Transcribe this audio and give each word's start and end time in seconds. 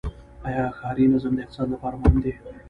آیا 0.47 0.65
ښاري 0.77 1.05
نظم 1.13 1.33
د 1.35 1.39
اقتصاد 1.43 1.67
لپاره 1.73 1.95
مهم 2.01 2.17
دی؟ 2.23 2.33